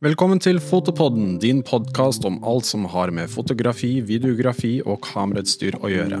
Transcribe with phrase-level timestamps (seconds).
[0.00, 5.90] Velkommen til Fotopodden, din podkast om alt som har med fotografi, videografi og kamerautstyr å
[5.92, 6.20] gjøre.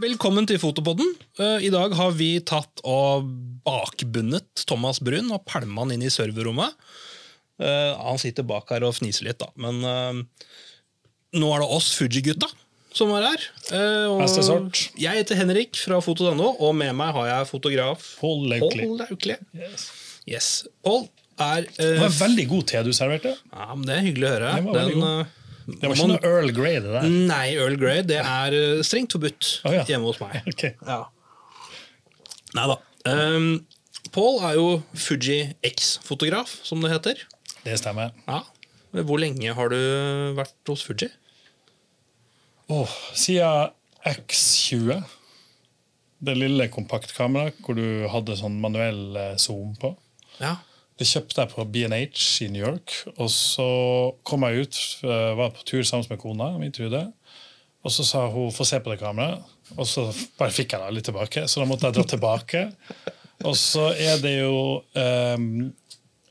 [0.00, 1.12] Velkommen til Fotopodden.
[1.36, 3.28] Eh, I dag har vi tatt og
[3.68, 6.80] bakbundet Thomas Brun og pælma han inn i serverrommet.
[7.60, 9.52] Eh, Han sitter bak her og fniser litt, da.
[9.60, 10.24] Men eh,
[11.36, 12.48] nå er det oss Fuji-gutta
[12.96, 13.46] som er her.
[13.76, 14.82] Eh.
[14.98, 18.86] Jeg heter Henrik fra foto.no, og med meg har jeg fotograf Pål Laukli.
[18.90, 19.88] Pål Yes.
[20.28, 20.48] Yes.
[20.84, 21.06] Pål
[21.40, 23.36] er uh, Det var veldig god te du serverte.
[23.36, 24.50] ja, men Det er hyggelig å høre.
[24.56, 25.38] Det var Den, uh,
[25.70, 27.08] Det var ikke man- noe Earl Grey, det der.
[27.30, 29.86] Nei, Earl Grey det er uh, strengt forbudt oh, ja.
[29.88, 30.40] hjemme hos meg.
[30.52, 30.74] okay.
[30.86, 31.04] Ja.
[32.58, 32.80] Nei da.
[33.06, 33.52] Um,
[34.10, 34.68] Paul er jo
[34.98, 37.22] Fuji X-fotograf, som det heter.
[37.62, 38.10] Det stemmer.
[38.26, 38.42] Ja.
[39.06, 39.78] Hvor lenge har du
[40.34, 41.12] vært hos Fuji?
[42.70, 43.70] Åh, siden
[44.06, 45.00] X20,
[46.24, 49.94] det lille kompaktkameraet hvor du hadde sånn manuell eh, zoom på,
[50.40, 50.56] Ja.
[51.00, 52.92] det kjøpte jeg på B&H i New York.
[53.16, 53.66] Og så
[54.28, 57.06] kom jeg ut, eh, var på tur sammen med kona mi, Trude.
[57.82, 59.42] Og så sa hun 'få se på det kameraet',
[59.78, 61.48] og så bare fikk jeg det litt tilbake.
[61.48, 62.72] Så da måtte jeg dra tilbake.
[63.44, 65.72] Og så er det jo um,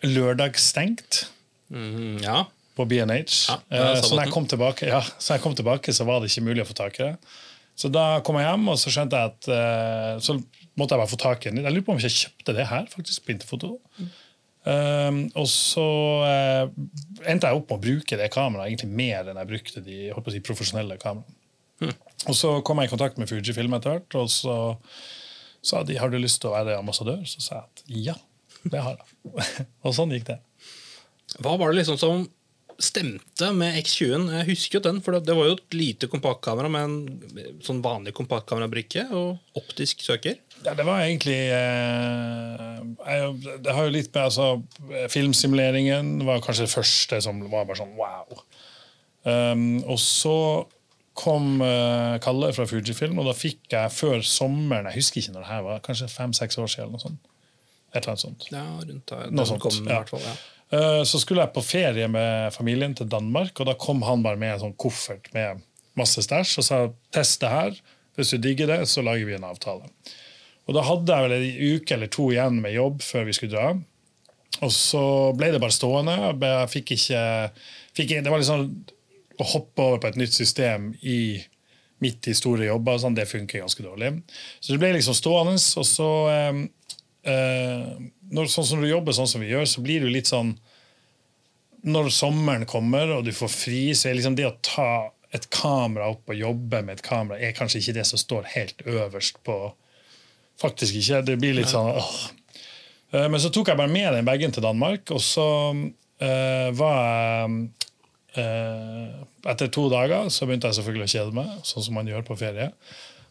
[0.04, 1.26] lørdagsstengt
[1.72, 2.46] Mm, ja.
[2.80, 3.20] På B&H.
[3.52, 6.32] Ja, Eh, så når jeg kom tilbake, ja, så jeg kom tilbake, så var det
[6.32, 7.36] ikke mulig å få tak i det.
[7.80, 10.36] Så da kom jeg hjem, og så skjønte jeg at eh, Så
[10.80, 11.62] måtte jeg bare få tak i den.
[11.64, 13.78] Jeg lurer på om jeg ikke kjøpte det her, faktisk, på Interfoto.
[14.70, 15.86] Um, og så
[16.28, 16.66] eh,
[17.32, 20.34] endte jeg opp med å bruke det kameraet egentlig mer enn jeg brukte de jeg
[20.36, 21.96] si, profesjonelle kameraene.
[22.28, 24.56] Og så kom jeg i kontakt med Fujifilm etter hvert, og så
[25.64, 27.24] sa de har du lyst til å være ambassadør.
[27.28, 28.18] Så sa jeg at ja,
[28.68, 29.68] det har jeg.
[29.86, 30.40] og sånn gikk det.
[31.40, 32.28] Hva var det liksom som
[32.84, 34.28] stemte med X20-en?
[34.40, 38.14] Jeg husker jo den, for det, var jo et lite kompaktkamera med en sånn vanlig
[38.18, 40.40] kompaktkamerabrikke og optisk søker.
[40.66, 43.28] Ja, det var egentlig eh,
[43.64, 44.48] Det har jo litt med altså,
[45.08, 48.44] Filmsimuleringen var kanskje det første som var bare sånn wow.
[49.24, 50.36] Um, og så
[51.20, 55.44] kom uh, Kalle fra Fujifilm, og da fikk jeg før sommeren Jeg husker ikke når
[55.44, 56.88] det her var, kanskje fem-seks år siden.
[56.88, 57.36] eller noe sånt.
[57.90, 58.48] Et eller annet sånt.
[58.54, 59.32] Ja, rundt her.
[59.34, 60.36] Noe sånt, kom, i hvert fall, ja.
[60.74, 64.38] Eh, Så skulle jeg på ferie med familien til Danmark, og da kom han bare
[64.38, 65.64] med en sånn koffert med
[65.98, 66.80] masse stæsj og sa
[67.16, 67.80] test det her.
[68.16, 69.88] Hvis du digger det, så lager vi en avtale.
[70.68, 73.56] Og Da hadde jeg vel en uke eller to igjen med jobb før vi skulle
[73.56, 73.70] dra.
[74.62, 75.02] Og så
[75.38, 76.16] ble det bare stående.
[76.42, 77.22] Jeg fikk ikke,
[77.98, 78.68] fikk, det var sånn
[79.40, 81.40] å hoppe over på et nytt system i,
[82.04, 83.00] midt i store jobber.
[83.02, 84.12] Sånn, det funker ganske dårlig.
[84.60, 85.56] Så det ble liksom stående.
[85.58, 86.62] Og så eh,
[87.34, 87.96] eh,
[88.36, 90.56] når, Sånn som du jobber sånn som vi gjør, så blir du litt sånn
[91.90, 94.92] Når sommeren kommer og du får fri, så er liksom det å ta
[95.36, 98.82] et kamera opp og jobbe med et kamera er kanskje ikke det som står helt
[98.88, 99.60] øverst på
[100.60, 101.22] Faktisk ikke.
[101.24, 102.16] Det blir litt sånn åh.
[103.16, 105.46] Eh, Men så tok jeg bare med den bagen til Danmark, og så
[106.20, 107.70] eh, var jeg
[108.38, 112.26] Uh, Etter to dager så begynte jeg selvfølgelig å kjede meg, sånn som man gjør
[112.28, 112.68] på ferie.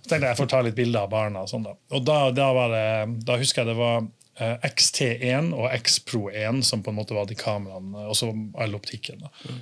[0.00, 1.44] Så tenkte jeg jeg får ta litt bilder av barna.
[1.44, 1.74] Og sånn da.
[1.94, 2.88] Og da, da, var det,
[3.28, 4.08] da husker jeg det var
[4.38, 9.24] XT1 og XPro 1 som på en måte var de kameraene, og så all optikken.
[9.24, 9.54] Da.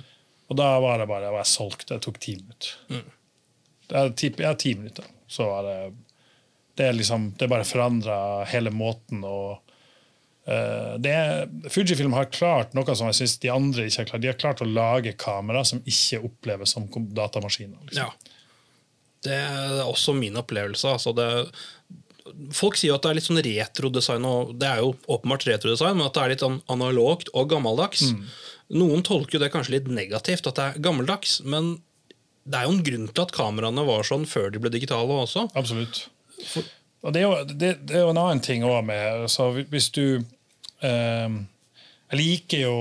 [0.47, 1.87] Og da var det bare, jeg var solgt.
[1.89, 2.75] Det tok ti minutter.
[2.93, 3.07] Mm.
[3.89, 5.07] er ti, minutter.
[5.27, 5.79] Så var det
[6.77, 9.57] Det liksom, det bare forandra hele måten å
[10.47, 14.21] uh, det Fujifilm har klart noe som jeg synes de andre ikke har klart.
[14.21, 17.81] De har klart å lage kamera som ikke oppleves som datamaskiner.
[17.89, 18.05] Liksom.
[18.05, 18.35] Ja.
[19.25, 20.93] Det er også min opplevelse.
[20.93, 21.27] Altså det,
[22.55, 25.97] folk sier jo at det er litt sånn retrodesign, og det er jo åpenbart retrodesign,
[25.97, 28.05] men at det er litt sånn analogt og gammeldags.
[28.77, 31.77] Noen tolker jo det kanskje litt negativt, at det er gammeldags, men
[32.47, 35.47] det er jo en grunn til at kameraene var sånn før de ble digitale også.
[35.59, 36.05] Absolutt.
[37.03, 39.87] Og det er, jo, det, det er jo en annen ting òg med så Hvis
[39.95, 40.19] du
[40.85, 42.75] eh, Jeg liker jo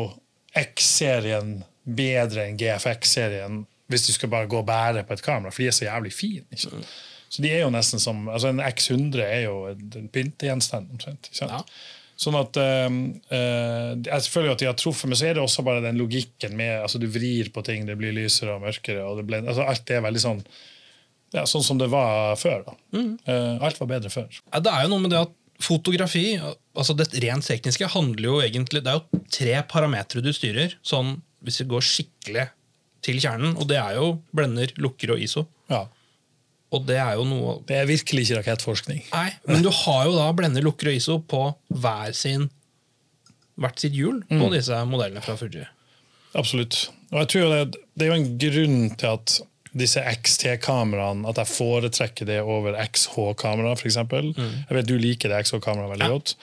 [0.57, 5.63] X-serien bedre enn GFX-serien hvis du skal bare gå og bære på et kamera, for
[5.63, 6.43] de er så jævlig fine.
[6.51, 6.81] Ikke?
[7.28, 10.91] Så de er jo nesten som, altså En X100 er jo en pyntegjenstand.
[10.95, 11.53] omtrent, ikke sant?
[11.53, 11.62] Ja.
[12.16, 12.95] Sånn at øh,
[13.36, 16.78] øh, selvfølgelig at de har truffet, men så er det også bare den logikken med
[16.80, 19.03] altså Du vrir på ting, det blir lysere og mørkere.
[19.04, 20.41] og det ble, altså Alt er veldig sånn
[21.34, 22.62] ja, sånn som det var før.
[22.65, 22.74] da.
[22.97, 24.30] Eh, alt var bedre før.
[24.54, 26.39] Ja, Det er jo noe med det at fotografi,
[26.77, 31.16] altså det rent tekniske, handler jo egentlig Det er jo tre parametere du styrer, sånn
[31.45, 32.47] hvis vi går skikkelig
[33.06, 35.45] til kjernen, og det er jo blender, lukker og ISO.
[35.71, 35.84] Ja.
[36.74, 39.04] Og det er jo noe Det er virkelig ikke rakettforskning.
[39.13, 42.48] Nei, men du har jo da blender, lukker og ISO på hver sin
[43.57, 45.63] hvert sitt hjul på disse modellene fra Fuji.
[46.36, 46.91] Absolutt.
[47.15, 49.36] Og jeg tror det, det er jo en grunn til at
[49.77, 53.98] disse XT-kameraene, at jeg foretrekker det over XH-kamera, f.eks.
[54.09, 54.36] Mm.
[54.68, 56.15] Jeg vet du liker det XH-kameraet veldig Ja.
[56.16, 56.36] godt.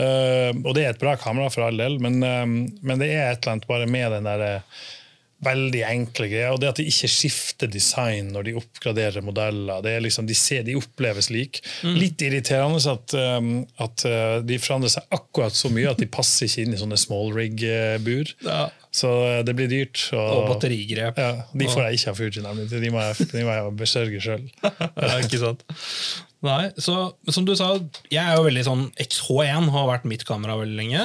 [0.00, 3.32] Uh, og det er et bra kamera, for all del, men, eh, men det er
[3.32, 4.84] et eller annet bare med den der eh,
[5.44, 6.54] veldig enkle greier.
[6.54, 9.82] Og det at de ikke skifter design når de oppgraderer modeller.
[9.84, 11.62] det er liksom, De, ser, de oppleves lik.
[11.84, 16.48] Litt irriterende at, um, at uh, de forandrer seg akkurat så mye at de passer
[16.48, 18.34] ikke inn i sånne small rig-bur.
[18.46, 18.68] Ja.
[18.94, 20.08] Så uh, det blir dyrt.
[20.16, 21.20] Og batterigrep.
[21.20, 22.68] Ja, de får jeg ikke av Fuji, nemlig.
[22.72, 24.48] De må jeg, de må jeg besørge sjøl.
[25.00, 25.62] Ja, ikke sant?
[26.40, 26.94] Nei, så
[27.28, 27.74] som du sa,
[28.08, 31.02] jeg er jo veldig sånn XH1 har vært mitt kamera veldig lenge.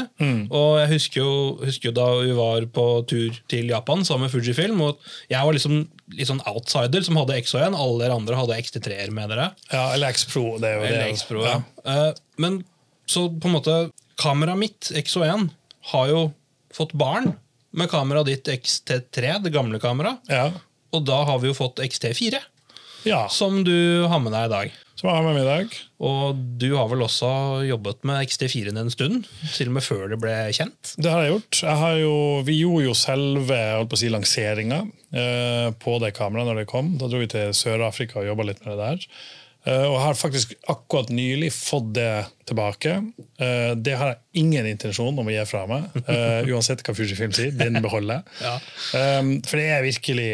[0.47, 4.31] Og jeg husker jo, husker jo da vi var på tur til Japan sammen med
[4.31, 5.81] Fujifilm, og jeg var liksom
[6.15, 7.75] litt sånn outsider som hadde XH1.
[7.75, 9.49] Alle dere andre hadde XT3-er med dere.
[9.73, 10.55] Ja, eller X-Pro.
[10.61, 11.11] Det er jo Eller det.
[11.17, 11.59] X-Pro, ja.
[11.83, 12.09] Eh,
[12.39, 12.61] men
[13.09, 13.77] så på en måte
[14.21, 15.49] Kameraet mitt, XH1,
[15.91, 16.21] har jo
[16.73, 17.33] fått barn
[17.75, 20.23] med kameraet ditt XT3, det gamle kameraet.
[20.31, 20.47] Ja.
[20.95, 22.39] Og da har vi jo fått XT4,
[23.09, 23.25] ja.
[23.27, 24.77] som du har med deg i dag.
[24.95, 25.73] Som jeg har med meg i dag.
[26.07, 27.29] Og du har vel også
[27.67, 29.25] jobbet med XT4-en en stund?
[29.51, 30.93] Til og med før det ble kjent?
[30.95, 31.61] Det har jeg gjort.
[31.67, 32.13] Jeg har jo,
[32.47, 36.69] vi gjorde jo selve holdt på å si, lanseringa eh, på det kameraet når det
[36.71, 36.93] kom.
[37.01, 39.09] Da dro vi til Sør-Afrika og jobba litt med det der.
[39.65, 42.09] Eh, og har faktisk akkurat nylig fått det
[42.47, 42.95] tilbake.
[43.35, 47.35] Eh, det har jeg ingen intensjon om å gi fra meg, eh, uansett hva Fujifilm
[47.35, 47.51] sier.
[47.51, 48.31] Den beholder jeg.
[48.45, 48.55] Ja.
[48.99, 50.31] Eh, for det er virkelig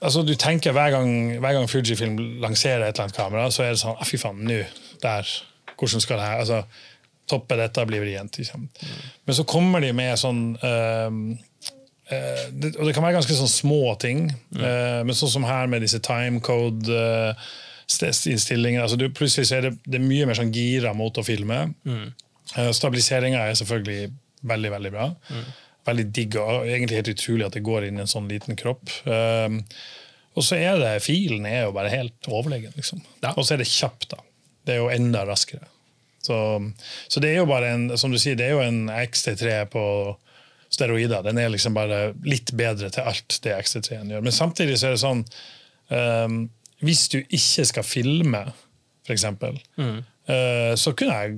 [0.00, 3.74] Altså, du tenker Hver gang, hver gang Fujifilm lanserer et eller annet kamera, så er
[3.74, 4.60] det sånn ah, Fy faen, nå,
[5.02, 5.30] der.
[5.76, 6.62] Hvordan skal det her altså,
[7.26, 8.38] Toppe dette blir vrient.
[8.38, 8.68] Liksom.
[9.26, 11.08] Men så kommer de med sånn eh,
[12.54, 15.82] det, Og det kan være ganske sånn små ting, eh, men sånn som her med
[15.82, 17.48] disse timecode uh,
[18.30, 21.26] innstillinger altså du, Plutselig så er det, det er mye mer sånn gira mot å
[21.26, 21.64] filme.
[21.86, 24.12] Uh, Stabiliseringa er selvfølgelig
[24.46, 25.10] veldig, veldig bra.
[25.86, 28.90] Veldig digg og egentlig helt utrolig at det går inn i en sånn liten kropp.
[29.06, 29.60] Um,
[30.36, 33.00] og så er det filen er jo bare helt overlegen, liksom.
[33.22, 33.32] Ja.
[33.36, 34.20] Og så er det kjapt, da.
[34.66, 35.68] Det er jo enda raskere.
[36.26, 36.36] Så,
[37.08, 39.84] så det er jo bare en som du sier, det er jo en XT3 på
[40.72, 41.22] steroider.
[41.22, 44.26] Den er liksom bare litt bedre til alt det XT3-en gjør.
[44.26, 45.22] Men samtidig så er det sånn
[45.94, 46.40] um,
[46.84, 48.42] Hvis du ikke skal filme,
[49.06, 51.36] for eksempel, eh, så kunne jeg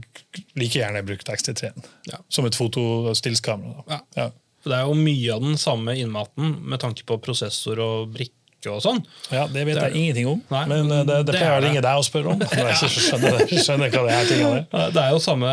[0.57, 2.19] like gjerne brukt XT3-en Ja.
[2.33, 3.85] som et fotostillskamera.
[3.89, 3.99] Ja.
[4.17, 4.31] Ja.
[4.63, 8.35] For det er jo mye av den samme innmaten med tanke på prosessor og brikke
[8.67, 8.99] og sånn.
[9.31, 11.53] Ja, Det vet Det er jeg ingenting om, Nei, men eh, det, det det pleier
[11.53, 12.43] er å ringe deg og spørre om.
[12.59, 14.91] Når jeg ikke skjønner, skjønner hva det her tingene er.
[14.97, 15.53] Det er jo samme,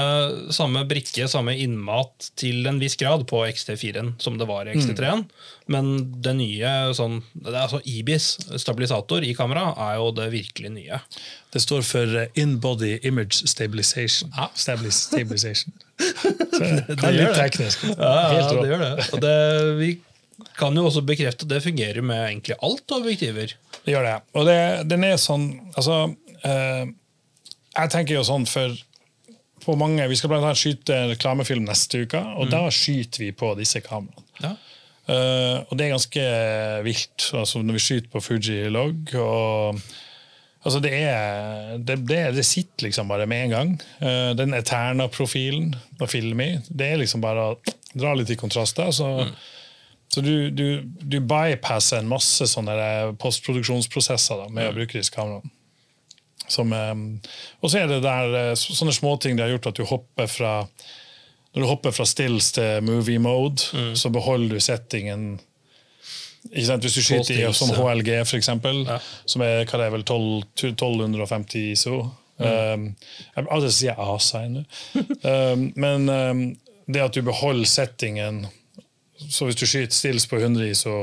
[0.58, 5.28] samme brikke, samme innmat til en viss grad på XT4-en som det var i XT3-en.
[5.70, 5.94] Men
[6.26, 8.28] det nye, sånn, det er altså IBIS,
[8.62, 11.00] stabilisator i kamera, er jo det virkelig nye.
[11.54, 14.34] Det står for In-Body Image Stabilization.
[14.36, 14.50] Ja.
[14.54, 15.74] Stabilis stabilization.
[16.56, 17.46] Så, det er gjør litt det.
[17.46, 17.86] teknisk.
[17.96, 18.92] Ja, ja det gjør det.
[19.16, 19.36] Og det,
[19.80, 19.90] vi
[20.58, 23.56] kan jo også bekrefte at det fungerer med egentlig alt av objektiver.
[23.86, 24.18] Det gjør det.
[24.38, 24.60] Og det,
[24.90, 25.98] den er sånn Altså,
[26.48, 26.86] eh,
[27.76, 28.76] jeg tenker jo sånn for
[29.66, 33.32] på mange, Vi skal blant annet skyte en reklamefilm neste uke, og da skyter vi
[33.34, 34.26] på disse kameraene.
[34.44, 34.52] Ja.
[35.06, 36.26] Eh, og det er ganske
[36.86, 39.10] vilt altså når vi skyter på Fuji Log.
[39.22, 39.82] Og,
[40.62, 43.74] altså det, er, det, det, det sitter liksom bare med en gang.
[44.02, 47.58] Uh, den Eterna-profilen å film i, det er liksom bare å
[47.96, 48.94] dra litt i kontraster.
[48.94, 49.10] Så,
[50.14, 52.76] så du, du, du bypasser en masse sånne
[53.20, 55.52] postproduksjonsprosesser da, med å bruke disse kameraene.
[56.48, 56.94] Som, eh,
[57.62, 60.54] og så er det der eh, sånne småting det har gjort at du hopper fra
[61.56, 63.64] Når du hopper fra stills til movie mode,
[63.96, 65.38] så beholder du settingen
[66.52, 66.84] ikke sant?
[66.86, 67.72] Hvis du skyter i stills, sånn.
[67.80, 69.00] HLG, for eksempel, Ja.
[69.26, 70.44] som er hva det er vel 12,
[70.76, 71.96] 1250 ISO
[72.38, 72.84] um,
[73.38, 74.66] Jeg sier ASA ennå.
[75.24, 76.44] um, men um,
[76.86, 78.44] det at du beholder settingen
[79.18, 80.96] Så hvis du skyter stills på 100 ISO,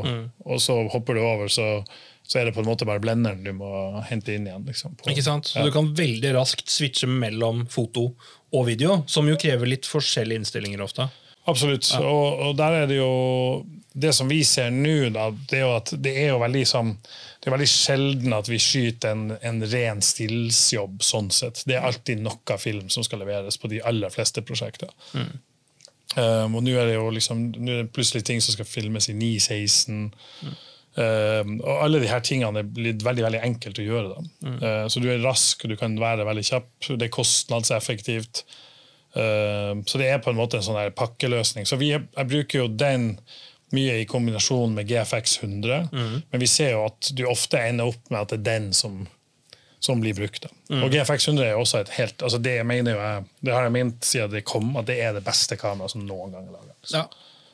[0.45, 1.85] og så hopper du over, så,
[2.29, 4.67] så er det på en måte bare blenderen du må hente inn igjen.
[4.69, 5.47] Liksom, på- Ikke sant?
[5.49, 5.65] Så Ja.
[5.65, 8.15] du kan veldig raskt switche mellom foto
[8.53, 11.09] og video, som jo krever litt forskjellige innstillinger ofte.
[11.49, 11.89] Absolutt.
[11.99, 13.65] Og, og der er det jo
[13.95, 16.95] Det som vi ser nå, da, det er jo at det er jo veldig som,
[17.43, 21.03] det er veldig sjelden at vi skyter en, en ren stillsjobb.
[21.05, 21.61] sånn sett.
[21.67, 24.89] Det er alltid noe film som skal leveres på de aller fleste prosjekter.
[26.17, 29.17] Um, og nå er det jo liksom, er det plutselig ting som skal filmes i
[29.17, 30.11] 916.
[30.93, 34.11] Um, og alle de her tingene er blitt veldig veldig enkelt å gjøre.
[34.17, 34.51] Da.
[34.51, 36.69] Uh, så du er rask, og du kan være veldig kjapp.
[36.91, 38.45] Det er kostnadseffektivt.
[39.17, 41.69] Uh, så det er på en måte en sånn her pakkeløsning.
[41.69, 43.15] Så vi, jeg bruker jo den
[43.73, 48.11] mye i kombinasjon med GFX 100, men vi ser jo at du ofte ender opp
[48.13, 48.99] med at det er den som,
[49.83, 50.47] som blir brukt.
[50.71, 50.85] Mm.
[50.85, 53.75] Og GFX 100 er også et helt altså Det mener jo jeg, det har jeg
[53.75, 56.75] ment siden det kom, at det er det beste kameraet som noen gang er laga.
[56.93, 57.03] Ja.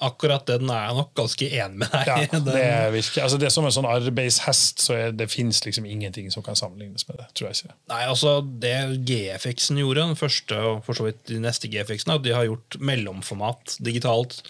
[0.05, 3.49] akkurat den er jeg nok ganske enig med deg Ja, det er virkelig, altså det
[3.49, 7.19] er som en sånn arbeidshest, så er, det finnes liksom ingenting som kan sammenlignes med
[7.19, 7.27] det.
[7.35, 7.77] tror jeg ikke.
[7.93, 8.77] Nei, altså Det
[9.09, 13.79] GFX-en gjorde, den første og for så vidt de neste GFX-ene, de har gjort mellomformat
[13.85, 14.43] digitalt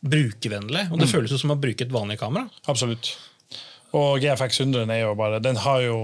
[0.00, 0.88] brukervennlig.
[0.92, 2.48] Og det føles jo som å bruke et vanlig kamera.
[2.70, 3.16] Absolutt.
[3.96, 5.98] Og GFX 100 er jo bare Den har jo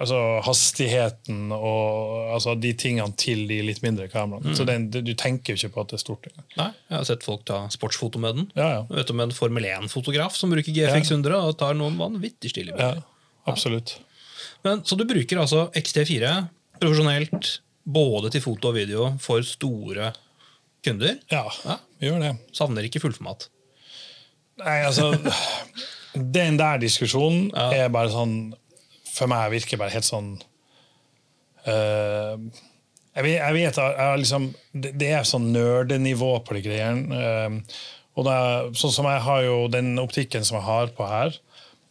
[0.00, 4.54] altså, hastigheten og altså, de tingene til de litt mindre kameraene.
[4.56, 6.26] Så den, du tenker jo ikke på at det er stort.
[6.30, 6.46] engang.
[6.56, 8.50] Nei, Jeg har sett folk ta sportsfoto med den.
[8.56, 8.80] Ja, ja.
[8.90, 12.76] Jeg vet om en Formel 1-fotograf som bruker GFX 100 og tar noen vanvittig stilige
[12.78, 13.02] ja bilder.
[13.46, 13.96] absolutt.
[14.64, 16.32] Men, så du bruker altså XT4
[16.80, 20.12] profesjonelt både til foto og video for store
[20.84, 21.18] kunder.
[21.30, 21.76] Ja, Ja.
[22.00, 22.32] vi gjør det.
[22.52, 23.48] Savner ikke fullformat.
[24.58, 25.10] Nei, altså
[26.16, 27.70] Den der diskusjonen Ja.
[27.84, 28.54] er bare sånn
[29.16, 30.34] For meg virker bare helt sånn
[31.66, 32.36] uh,
[33.16, 37.16] jeg, vet, jeg liksom, det, er sånn nerdenivå på de greiene.
[37.16, 37.78] eh,
[38.16, 38.36] og da,
[38.76, 41.36] sånn som jeg har jo den optikken som jeg har på her,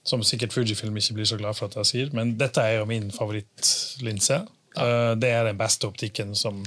[0.05, 2.87] som sikkert Fujifilm ikke blir så glad for at jeg sier, men dette er jo
[2.89, 4.43] min favorittlinse.
[4.77, 6.61] Eh, det er den beste optikken som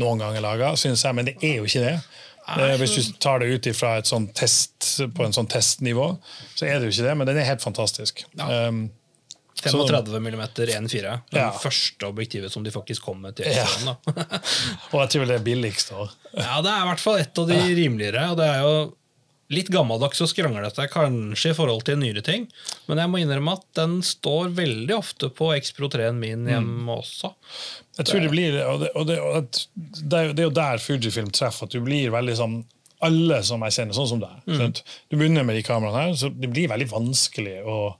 [0.00, 1.96] noen gang er laga, syns jeg, men det er jo ikke det.
[2.78, 4.76] Hvis du tar det ut ifra et sånt test,
[5.16, 6.12] på en sånn testnivå,
[6.52, 8.26] så er det jo ikke det, men den er helt fantastisk.
[8.36, 8.68] Ja.
[8.68, 8.84] Um,
[9.62, 11.20] 35 mm 1.4.
[11.30, 11.50] Det Ja.
[11.52, 13.64] første objektivet som de faktisk kom med til Ja.
[13.64, 13.86] XT-en.
[13.86, 13.96] da.
[14.92, 15.90] og jeg tror det er billigst.
[15.90, 16.08] da.
[16.36, 18.30] Ja, det er i hvert fall et av de rimeligere.
[18.30, 18.76] Og det er jo
[19.48, 22.48] litt gammeldags og skranglete kanskje i forhold til nyere ting.
[22.88, 27.30] Men jeg må innrømme at den står veldig ofte på X-Pro 3-en min hjemme også.
[27.96, 29.46] Jeg tror det blir, og det, og det, og
[30.10, 32.64] det er jo der Fujifilm treffer, at du blir veldig sånn
[33.06, 34.36] Alle som jeg kjenner, sånn som deg.
[34.48, 34.70] Mm.
[35.12, 37.94] Du begynner med de kameraene her, så det blir veldig vanskelig å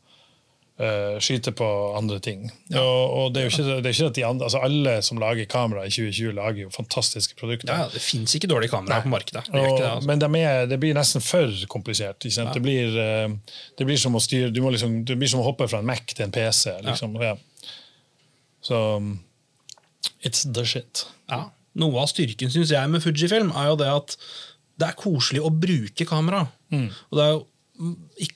[0.78, 1.66] eh, skyte på
[1.97, 2.47] andre ting.
[2.75, 5.21] Og, og det er jo ikke, det er ikke at de andre, altså Alle som
[5.21, 7.73] lager kamera i 2020, lager jo fantastiske produkter.
[7.73, 9.47] Ja, Det fins ikke dårlige kameraer på markedet.
[9.47, 10.06] Det Og, det, altså.
[10.11, 12.26] Men de er, det blir nesten for komplisert.
[12.28, 12.54] Sant?
[12.54, 13.28] Det, blir, eh,
[13.78, 15.88] det blir som å styre du må liksom, Det blir som å hoppe fra en
[15.88, 16.76] Mac til en PC.
[16.87, 17.16] Liksom.
[17.23, 17.37] Ja.
[18.66, 19.18] Så um,
[20.25, 21.06] It's the shit.
[21.30, 21.47] Ja.
[21.76, 24.16] Noe av styrken synes jeg med Fujifilm er jo det at
[24.80, 26.47] det er koselig å bruke kamera.
[26.73, 27.52] Og det er jo mm,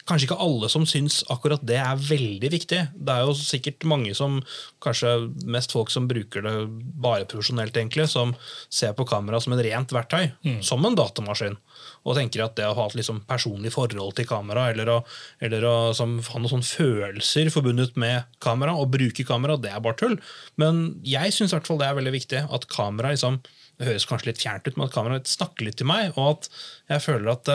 [0.08, 2.80] kanskje ikke alle som syns akkurat det er veldig viktig.
[2.94, 4.38] Det er jo sikkert mange som,
[4.84, 5.12] kanskje
[5.50, 6.54] mest folk som bruker det
[7.00, 8.34] bare profesjonelt, egentlig, som
[8.68, 10.30] ser på kamera som en rent verktøy,
[10.66, 11.56] som en datamaskin.
[12.04, 14.98] Og tenker at det å ha et liksom personlig forhold til kamera, eller å,
[15.40, 19.98] eller å som, ha noen følelser forbundet med kamera, og bruke kamera, det er bare
[20.00, 20.18] tull.
[20.60, 23.40] Men jeg syns det er veldig viktig at kamera liksom,
[23.80, 26.48] Det høres kanskje litt fjernt ut, men at kameraet snakker litt til meg, og at
[26.92, 27.48] jeg føler at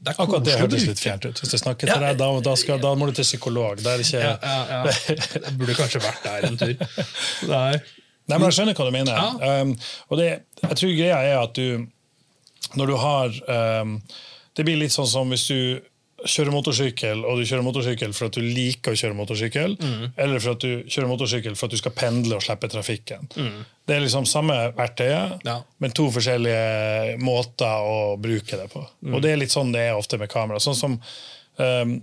[0.00, 1.40] det, Akkurat det høres hørtes litt fjernt ut.
[1.42, 1.94] Hvis jeg snakker Ja.
[1.98, 3.82] til deg, da, da, skal, da må du til psykolog.
[3.84, 4.94] Det er ikke, Ja, ja, ja.
[5.46, 6.74] Jeg burde kanskje vært der en tur.
[7.50, 7.74] Nei.
[8.30, 9.22] Nei, men Jeg skjønner hva du mener.
[9.44, 9.74] Um,
[10.08, 10.28] og det,
[10.62, 11.86] jeg tror greia er at du
[12.78, 13.38] Når du har
[13.82, 13.96] um,
[14.56, 15.60] Det blir litt sånn som hvis du
[16.28, 19.76] kjører motorsykkel, og du kjører motorsykkel for at du liker å kjøre motorsykkel,
[20.20, 23.28] eller for at du kjører motorsykkel for at du skal pendle og slippe trafikken.
[23.86, 25.58] Det er liksom samme verktøyet, Ja.
[25.78, 28.84] men to forskjellige måter å bruke det på.
[29.12, 30.60] Og det er litt sånn det er ofte med kamera.
[30.60, 31.00] Sånn som
[31.56, 31.96] um,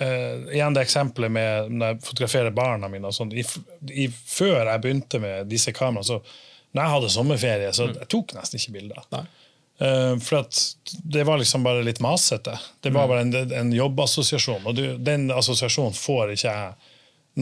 [0.00, 3.10] uh, igjen det eksempelet med når jeg fotograferer barna mine.
[3.10, 3.44] Og sånn, i,
[3.90, 6.20] i, før jeg begynte med disse kameraene, så
[6.74, 9.02] når jeg hadde sommerferie, så jeg tok nesten ikke bilder.
[9.14, 9.24] Nei.
[9.78, 10.58] Eh, for at
[11.02, 12.54] det var liksom bare litt masete.
[12.80, 16.90] Det var bare en, en jobbassosiasjon, og du, den assosiasjonen får ikke jeg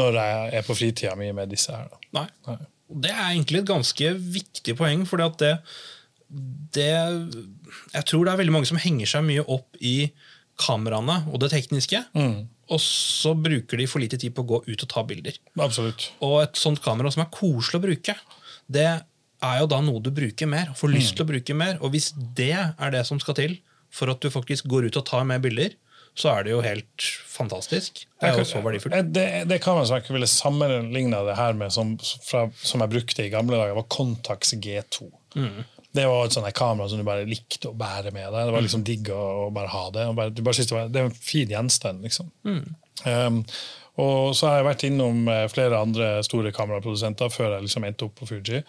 [0.01, 1.91] når jeg er på fritida mi med disse her.
[2.17, 2.25] Nei.
[2.49, 2.61] Nei.
[3.03, 5.53] Det er egentlig et ganske viktig poeng, at det,
[6.77, 6.89] det
[7.93, 10.11] Jeg tror det er veldig mange som henger seg mye opp i
[10.61, 12.03] kameraene og det tekniske,
[12.73, 15.37] og så bruker de for lite tid på å gå ut og ta bilder.
[15.61, 16.11] Absolutt.
[16.25, 18.17] Og et sånt kamera som er koselig å bruke,
[18.73, 18.89] det
[19.43, 21.79] er jo da noe du bruker mer, får lyst til å bruke mer.
[21.83, 23.57] Og hvis det er det som skal til
[23.93, 25.75] for at du faktisk går ut og tar mer bilder,
[26.15, 28.03] så er det jo helt fantastisk.
[28.21, 29.13] Det er jo så verdifullt.
[29.15, 31.95] Det, det kan jeg ikke ville sammenligne det her med, som,
[32.27, 35.09] fra, som jeg brukte i gamle dager, var Contax G2.
[35.41, 35.63] Mm.
[35.93, 38.49] Det var et sånt kamera som du bare likte å bære med deg.
[38.49, 40.09] Det var liksom digg å, bare ha det.
[40.09, 42.05] Og bare, du bare synes det, var, det er en fin gjenstand.
[42.05, 42.33] liksom.
[42.49, 42.63] Mm.
[43.09, 43.43] Um,
[44.01, 48.07] og så har jeg vært innom eh, flere andre store kameraprodusenter før jeg liksom endte
[48.07, 48.63] opp på Fuji.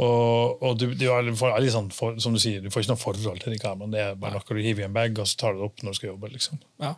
[0.00, 1.06] Og, og du, du,
[1.36, 3.92] får aldri sånn, for, som du sier, du får ikke noe forhold til de kameraene.
[3.92, 5.84] Det er bare noe du hiver i en bag, og så tar du det opp
[5.84, 6.30] når du skal jobbe.
[6.32, 6.62] liksom.
[6.82, 6.94] Ja.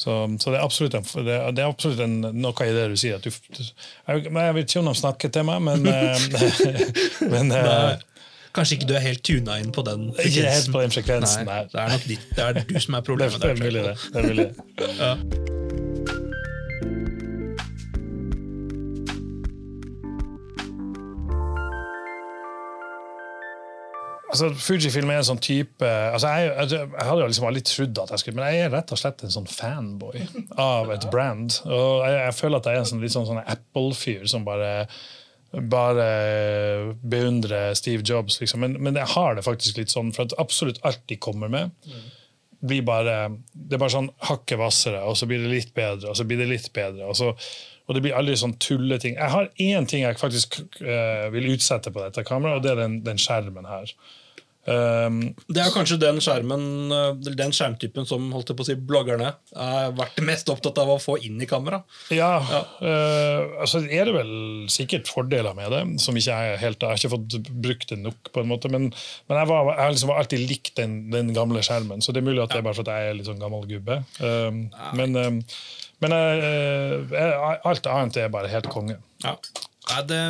[0.00, 2.86] Så, så det er absolutt, en, det er, det er absolutt en, noe i det
[2.92, 3.20] du sier.
[3.20, 6.28] Du, jeg, jeg vet ikke om de snakker til meg, men, eh,
[7.34, 8.06] men eh,
[8.50, 10.32] Kanskje ikke du er helt tuna inn på den frekvensen.
[10.32, 11.46] Ikke helt på den frekvensen.
[11.46, 11.70] Nei, Nei.
[11.70, 13.40] det er nok ditt, det er du som er problemet.
[13.44, 13.96] det er mulig, det.
[14.10, 14.50] det, er mulig.
[14.98, 15.58] Ja.
[24.30, 28.02] Altså, Fujifilm er en sånn type altså, jeg, jeg, jeg hadde jo liksom aldri trodd
[28.02, 30.22] at jeg skulle Men jeg er rett og slett en sånn fanboy
[30.60, 31.60] av et brand.
[31.66, 34.70] Og jeg, jeg føler at jeg er en sånn, litt sånn, sånn Apple-fyr som bare
[35.50, 36.04] bare
[37.02, 38.62] beundrer Steve Jobs, liksom.
[38.62, 41.74] Men, men, jeg har det faktisk litt sånn, for at absolutt alt de kommer med,
[42.60, 43.16] blir bare
[43.50, 46.38] Det er bare sånn hakket hvassere, og så blir det litt bedre, og så blir
[46.38, 47.08] det litt bedre.
[47.10, 47.34] og så
[47.90, 49.16] og det blir aldri sånn tulleting.
[49.18, 52.78] Jeg har én ting jeg faktisk uh, vil utsette på dette kameraet, og det er
[52.84, 53.90] den, den skjermen her.
[54.68, 59.30] Um, det er kanskje den skjermen eh, Den skjermtypen som holdt på å si bloggerne
[59.56, 61.78] har vært mest opptatt av å få inn i kamera.
[62.12, 62.60] Ja, ja.
[62.82, 64.34] Uh, altså er det vel
[64.72, 68.32] sikkert fordeler med det, som ikke jeg helt Jeg har ikke fått brukt det nok,
[68.34, 68.90] på en måte, men,
[69.30, 72.44] men jeg, var, jeg liksom alltid likt den, den, gamle skjermen, så det er mulig
[72.44, 74.02] at det er bare for at jeg er litt sånn gammel gubbe.
[74.20, 74.52] Uh,
[74.98, 75.64] men, uh,
[76.04, 79.00] men uh, alt annet er bare helt konge.
[79.24, 79.38] Ja.
[79.90, 80.22] Nei, det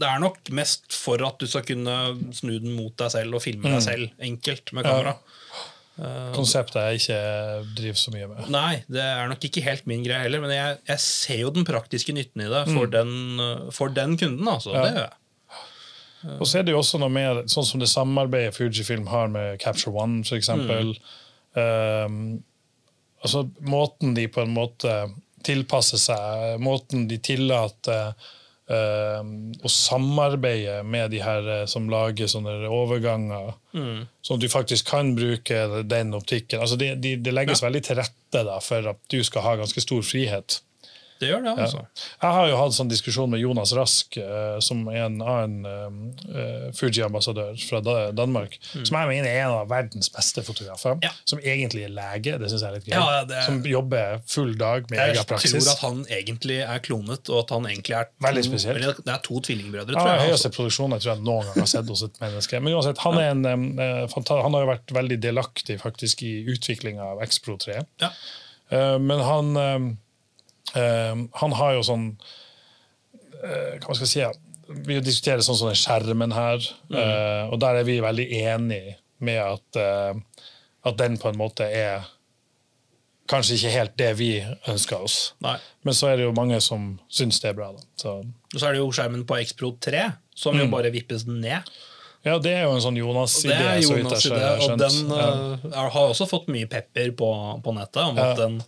[0.00, 1.96] det er nok mest for at du skal kunne
[2.36, 3.86] snu den mot deg selv og filme deg mm.
[3.86, 5.16] selv enkelt med kamera.
[5.16, 6.12] Ja.
[6.36, 7.20] Konseptet jeg ikke
[7.78, 8.48] driver så mye med.
[8.52, 11.64] Nei, det er nok ikke helt min greie heller, men jeg, jeg ser jo den
[11.68, 12.92] praktiske nytten i det for, mm.
[12.92, 14.50] den, for den, kunden.
[14.52, 14.74] Altså.
[14.76, 14.82] Ja.
[14.84, 15.16] Det gjør jeg.
[16.36, 19.60] Og så er det jo også noe mer sånn som det samarbeidet Fujifilm har med
[19.62, 20.50] Capture One, f.eks.
[20.58, 20.92] Mm.
[21.56, 22.18] Um,
[23.22, 24.96] altså, måten de på en måte
[25.46, 28.16] tilpasser seg, måten de tillater
[28.66, 29.22] Uh,
[29.62, 34.00] og samarbeide med de her uh, som lager sånne overganger, mm.
[34.26, 36.58] sånn at du faktisk kan bruke den optikken.
[36.64, 37.68] Altså det, de, de legges ja.
[37.68, 40.58] veldig til rette da, for at du skal ha ganske stor frihet.
[41.20, 41.82] Det gjør det, altså.
[41.96, 46.68] Jeg har jo hatt sånn diskusjon med Jonas Rask, uh, som er en annen uh,
[46.76, 47.80] Fuji-ambassadør fra
[48.12, 48.58] Danmark.
[48.74, 48.84] Mm.
[48.88, 50.98] Som jeg mener er en av verdens beste fotografer.
[51.04, 51.12] Ja.
[51.28, 52.36] Som egentlig er lege.
[52.42, 52.94] Det synes jeg er litt gøy.
[52.96, 53.46] Ja, er...
[53.48, 55.56] Som jobber full dag med egen praksis.
[55.56, 59.02] Jeg tror at han egentlig er klonet, og at han egentlig er to, Veldig spesielt.
[59.02, 59.96] det er to tvillingbrødre.
[59.96, 60.22] tror jeg.
[60.22, 62.62] Ja, høyeste produksjon jeg tror jeg noen gang har sett hos et menneske.
[62.62, 63.44] Men uansett, han, er en,
[63.80, 67.80] uh, han har jo vært veldig delaktig faktisk i utviklinga av X-Pro 3.
[68.04, 68.12] Ja.
[68.72, 69.96] Uh, men han
[70.74, 72.08] han har jo sånn
[73.38, 74.24] uh, Hva skal jeg si?
[74.86, 76.58] Vi diskuterer sånn som den skjermen her,
[76.90, 76.96] mm.
[76.98, 80.14] uh, og der er vi veldig enige med at, eh,
[80.84, 82.04] at den på en måte er
[83.30, 84.30] kanskje ikke helt det vi
[84.70, 85.18] ønsker oss.
[85.42, 85.56] Nei.
[85.86, 87.72] Men så er det jo mange som syns det er bra.
[87.98, 88.18] Så.
[88.22, 90.04] Og så er det jo skjermen på X-Pro 3,
[90.36, 90.62] som mm.
[90.62, 91.70] jo bare vippes ned.
[92.26, 93.56] Ja, det er jo en sånn Jonas-idé.
[93.86, 95.86] Jonas idé og den ja.
[95.94, 97.28] har også fått mye pepper på,
[97.62, 98.60] på nettet om at den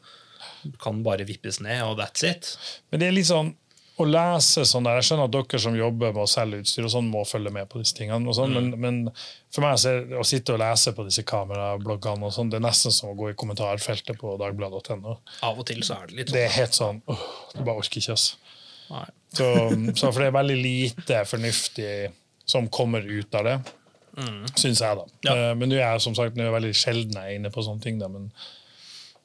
[0.82, 2.52] kan bare vippes ned, og that's it.
[2.90, 3.54] Men det er litt sånn
[3.98, 6.92] å lese sånn der, Jeg skjønner at dere som jobber med å selge utstyr, og
[6.92, 8.34] sånn må følge med på disse tingene.
[8.34, 8.58] Sånn, mm.
[8.58, 12.60] men, men, for meg så å sitte og lese på disse kamerabloggene og sånn, det
[12.60, 15.16] er nesten som å gå i kommentarfeltet på dagbladet.no.
[15.48, 16.38] Av og til så er det litt sånn.
[16.38, 17.26] Det er helt sånn åh,
[17.56, 18.38] Du bare orker ikke, altså.
[19.34, 19.48] Så,
[19.98, 21.90] så, for det er veldig lite fornuftig
[22.48, 23.58] som kommer ut av det.
[24.18, 24.46] Mm.
[24.54, 25.04] Syns jeg, da.
[25.26, 25.34] Ja.
[25.34, 27.66] Uh, men nå er jeg som sagt nå er veldig sjelden jeg er inne på
[27.66, 27.98] sånne ting.
[28.00, 28.30] Da, men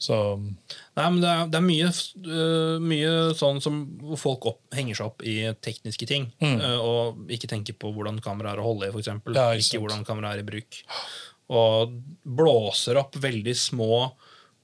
[0.04, 1.90] så Nei, men det er, det er mye,
[2.28, 6.28] uh, mye, sånn som hvor folk opp, henger seg opp i tekniske ting.
[6.44, 6.60] Mm.
[6.62, 9.10] Uh, og ikke tenker på hvordan kameraet er å holde i, f.eks.
[9.10, 10.82] Ja, ikke, ikke hvordan kameraet er i bruk.
[11.54, 11.96] Og
[12.42, 14.04] blåser opp veldig små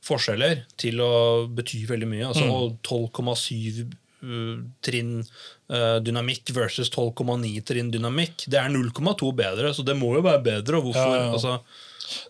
[0.06, 1.14] forskjeller til å
[1.52, 2.30] bety veldig mye.
[2.30, 2.78] Altså mm.
[2.86, 3.82] 12,7
[4.28, 4.54] uh,
[4.86, 5.18] trinn
[5.70, 8.48] dynamikk versus 12,9 trinn dynamikk.
[8.50, 10.80] Det er 0,2 bedre, så det må jo være bedre.
[10.80, 11.14] Og hvorfor?
[11.14, 11.34] Ja, ja.
[11.38, 11.58] Altså,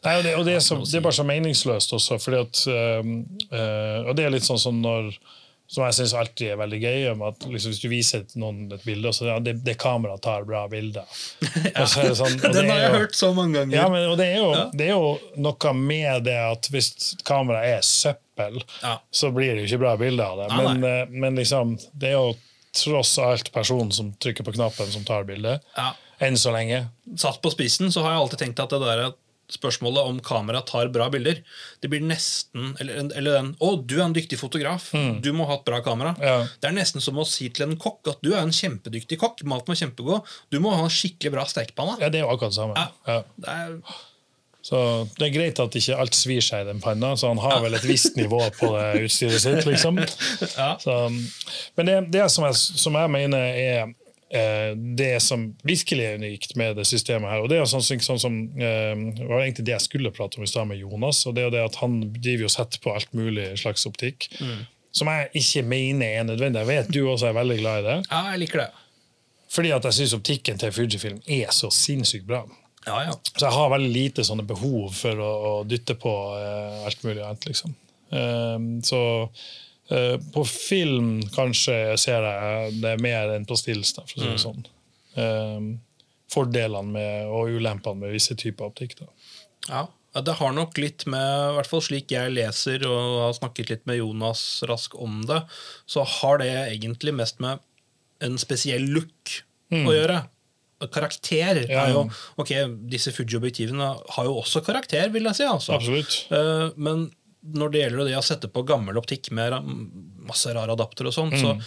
[0.05, 2.63] Nei, og det, og det, er, så, det er, bare så meningsløst også, fordi at
[2.71, 3.11] øh,
[4.09, 5.13] Og det er litt sånn som når
[5.69, 7.03] som jeg syns alltid er veldig gøy.
[7.11, 10.23] om at liksom, Hvis du viser noen et bilde, og så ja, det, det kameraet
[10.25, 11.05] tar bra bilder.
[11.75, 11.85] ja.
[11.85, 13.77] sånn, Den har jeg jo, hørt så mange ganger.
[13.77, 14.65] Ja, men, og det er, jo, ja.
[14.73, 18.57] det er, jo, noe med det at hvis kameraet er søppel,
[19.13, 20.49] så blir det jo ikke bra bilder av det.
[20.57, 22.33] Men, uh, men, liksom, det er jo
[22.79, 25.61] tross alt personen som trykker på knappen, som tar bildet.
[26.19, 26.87] Enn så lenge.
[27.17, 29.21] Satt på spissen så har jeg alltid tenkt at det der at
[29.53, 31.41] spørsmålet om kamera tar bra bilder.
[31.81, 34.91] Det blir nesten Eller, eller den 'Å, du er en dyktig fotograf.
[34.93, 35.21] Mm.
[35.21, 36.15] Du må ha et bra kamera'.
[36.21, 36.47] Ja.
[36.61, 39.43] Det er nesten som å si til en kokk at 'du er en kjempedyktig kokk'.
[39.43, 40.21] Maten var kjempegod.
[40.51, 41.99] Du må ha en skikkelig bra stekepanne.
[41.99, 42.75] Ja, det er jo akkurat det samme.
[42.75, 42.87] Ja.
[43.07, 43.23] Ja.
[43.37, 43.81] Det er
[44.61, 47.61] så det er greit at ikke alt svir seg i den panna, så han har
[47.63, 49.65] vel et visst nivå på det utstyret sitt.
[49.65, 50.01] liksom.
[50.59, 50.73] Ja.
[50.81, 50.93] Så,
[51.77, 53.93] men det, det som, jeg, som, jeg, mener er
[54.29, 57.41] det som virkelig er unikt med det systemet her.
[57.41, 60.49] og Det er sånn, sånn som eh, var egentlig det jeg skulle prate om i
[60.49, 61.23] stad med Jonas.
[61.25, 64.29] og det er det at Han driver og setter på alt mulig slags optikk.
[64.37, 64.67] Mm.
[64.93, 66.61] Som jeg ikke mener er nødvendig.
[66.61, 67.97] Jeg vet du også er veldig glad i det.
[68.11, 68.69] Ja, jeg liker det.
[69.49, 72.43] Fordi at jeg syns optikken til Fujifilm er så sinnssykt bra.
[72.85, 73.15] Ja, ja.
[73.33, 77.25] Så jeg har veldig lite sånne behov for å, å dytte på uh, alt mulig
[77.25, 77.49] annet.
[77.49, 77.73] liksom.
[78.13, 79.68] Um, så Eh,
[80.33, 84.43] på film kanskje ser jeg det mer enn på stills, for å si det mm.
[84.43, 84.67] sånn.
[85.19, 85.69] Um,
[86.29, 88.97] fordelene med, og ulempene med visse typer optikk.
[88.99, 89.09] Da.
[89.69, 93.37] Ja, ja, Det har nok litt med, i hvert fall slik jeg leser og har
[93.37, 95.43] snakket litt med Jonas Rask om det,
[95.89, 97.61] så har det egentlig mest med
[98.25, 100.23] en spesiell look å gjøre.
[100.79, 102.05] Karakter Ja, er jo.
[102.39, 102.53] Ok,
[102.87, 105.43] disse Fuji-objektivene har jo også karakter, vil jeg si.
[105.43, 105.75] altså.
[105.75, 106.15] Absolutt.
[106.31, 107.09] Eh, men
[107.45, 109.53] når det gjelder det å sette på gammel optikk med
[110.27, 111.61] masse rare adapter og sånn, så Mm.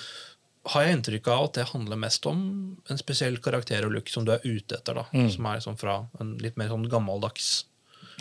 [0.67, 4.25] har jeg inntrykk av at det handler mest om en spesiell karakter og look som
[4.25, 4.95] du er ute etter.
[4.95, 5.31] da, Mm.
[5.33, 7.65] Som er liksom fra en litt mer sånn gammeldags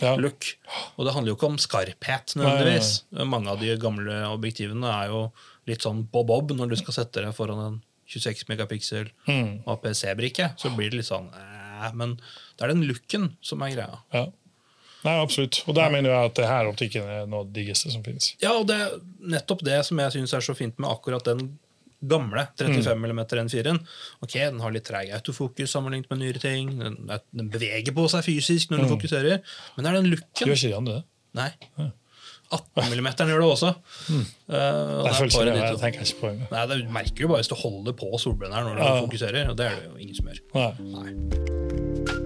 [0.00, 0.16] Ja.
[0.16, 0.56] look.
[0.98, 3.02] Og det handler jo ikke om skarphet, nødvendigvis.
[3.26, 5.32] Mange av de gamle objektivene er jo
[5.66, 9.62] litt sånn bob-bob når du skal sette det foran en 26 megapiksel Mm.
[9.66, 10.58] APC-brikke.
[10.58, 12.14] Så blir det litt sånn eh, Men
[12.56, 13.98] det er den looken som er greia.
[14.12, 14.26] Ja.
[15.02, 15.62] Nei, absolutt.
[15.66, 18.32] Og der mener jeg at det her optikken er noe av det diggeste som finnes.
[18.42, 18.96] Ja, og det er
[19.34, 21.58] nettopp det som jeg syns er så fint med akkurat den
[22.02, 23.78] gamle 35 mm N4-en.
[24.22, 26.72] Ok, Den har litt treig autofokus sammenlignet med nyere ting.
[26.78, 26.96] Den,
[27.30, 29.42] den beveger på seg fysisk når den fokuserer.
[29.76, 30.46] Men det er den looken.
[30.48, 31.04] Gjør ikke de andre det?
[31.38, 31.50] Nei.
[32.52, 33.70] 18 mm gjør det også.
[33.72, 34.16] Eh,
[34.52, 36.50] og det er Jeg, ikke det, de jeg tenker ikke på det.
[36.52, 39.00] Nei, det Du merker jo bare hvis du holder på solbrenneren når du Ja.
[39.06, 39.48] fokuserer.
[39.50, 40.42] Og det er det jo ingen som gjør.
[40.54, 40.72] Nei.
[40.92, 42.21] Nei.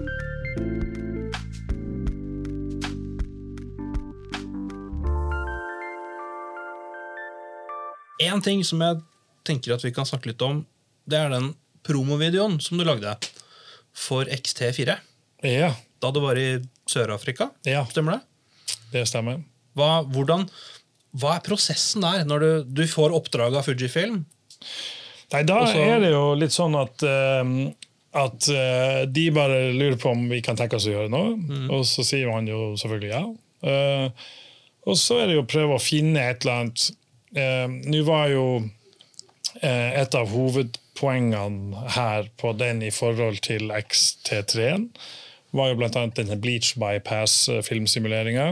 [8.23, 9.01] En ting som jeg
[9.47, 10.63] tenker at vi kan snakke litt om,
[11.07, 11.51] det er den
[11.87, 13.13] promovideoen som du lagde
[13.97, 14.97] for XT4.
[15.45, 17.49] Ja, Da du var i Sør-Afrika.
[17.65, 17.85] Ja.
[17.89, 18.21] Stemmer det?
[18.91, 19.41] det stemmer.
[19.77, 20.45] Hva, hvordan,
[21.17, 22.49] hva er prosessen der, når du,
[22.81, 24.23] du får oppdrag av Fujifilm?
[25.33, 27.53] Nei, da Også, er det jo litt sånn at eh,
[28.17, 31.35] at uh, de bare lurer på om vi kan tenke oss å gjøre noe,
[31.73, 33.23] og så sier han jo selvfølgelig ja.
[33.61, 34.29] Uh,
[34.87, 36.87] og så er det jo å prøve å finne et eller annet
[37.35, 38.45] eh, Nå var jo
[39.61, 44.89] eh, et av hovedpoengene her på den i forhold til XT3-en,
[45.55, 48.51] var jo annet denne Bleach Bypass-filmsimuleringa.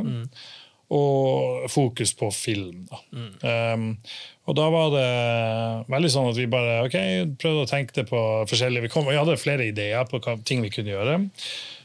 [0.95, 2.85] Og fokus på film.
[2.91, 2.99] Da.
[3.73, 3.87] Um,
[4.45, 5.07] og da var det
[5.89, 6.97] veldig sånn at vi bare ok,
[7.41, 10.61] prøvde å tenke det på forskjellige Vi, kom, vi hadde flere ideer på hva, ting
[10.61, 11.17] vi kunne gjøre.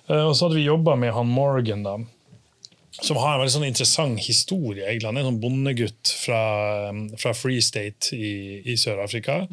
[0.05, 1.97] Uh, og så hadde vi jobba med han Morgan, da,
[2.91, 4.83] som har en veldig sånn interessant historie.
[4.89, 5.07] egentlig.
[5.07, 6.41] Han er en sånn bondegutt fra,
[6.91, 9.47] um, fra Free State i, i Sør-Afrika,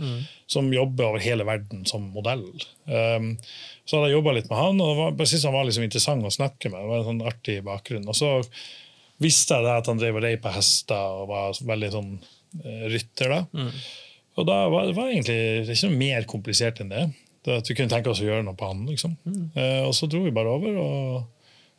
[0.48, 2.44] som jobber over hele verden som modell.
[2.90, 3.38] Um,
[3.86, 6.26] så hadde jeg jobba litt med han, og var- jeg syntes han var liksom interessant
[6.26, 6.82] å snakke med.
[6.82, 8.08] Det var en sånn artig bakgrunn.
[8.10, 8.32] Og så
[9.22, 12.12] visste jeg at han drev og rei på hester og var veldig sånn
[12.66, 13.30] uh, rytter.
[13.30, 13.72] da.
[14.38, 17.06] Og da var det var egentlig ikke noe mer komplisert enn det.
[17.46, 18.84] det at vi kunne tenke oss å gjøre noe på han.
[18.90, 19.16] liksom.
[19.56, 21.24] Eh, og så dro vi bare over og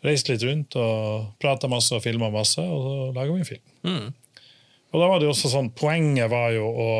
[0.04, 3.64] reiste litt rundt og prata masse og filma masse, og så laga vi en film.
[3.88, 4.44] Mm.
[4.88, 6.90] Og da var det jo også sånn, Poenget var jo å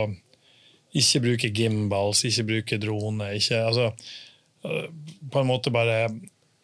[0.98, 3.30] ikke bruke gimbals, ikke bruke drone.
[3.36, 3.92] ikke, altså,
[4.64, 4.88] øh,
[5.30, 6.08] På en måte bare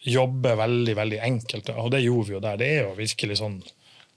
[0.05, 1.71] jobbe veldig veldig enkelt.
[1.81, 2.57] Og det gjorde vi jo der.
[2.61, 3.63] Det er jo virkelig sånn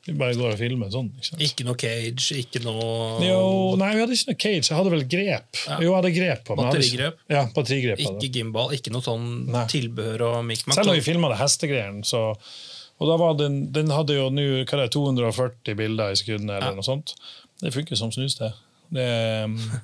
[0.07, 1.09] Vi bare går og filmer sånn.
[1.19, 1.37] ikke?
[1.43, 2.85] Ikke noe cage, ikke noe
[3.25, 3.39] Jo,
[3.79, 4.69] nei, vi hadde ikke noe cage.
[4.69, 5.59] Jeg hadde vel grep.
[5.67, 5.77] Ja.
[5.83, 7.17] Jo, jeg hadde grep på ikke- Batterigrep?
[7.35, 7.99] Ja, batterigrep.
[8.05, 9.65] Ikke gimbal, ikke noe sånn Nei.
[9.67, 10.75] tilbehør og mikmak.
[10.79, 12.37] Selv om vi filma det hestegreiene, så
[12.99, 16.49] Og da var den, den hadde jo nå hva er det, 240 bilder i sekundet,
[16.57, 16.73] eller Ja.
[16.73, 17.13] noe sånt.
[17.61, 18.51] Det funker som snus, det.
[18.91, 19.05] Det,